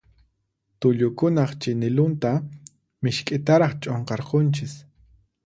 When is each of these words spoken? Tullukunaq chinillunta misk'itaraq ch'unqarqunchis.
Tullukunaq 0.79 1.51
chinillunta 1.61 2.31
misk'itaraq 3.03 3.73
ch'unqarqunchis. 3.81 4.73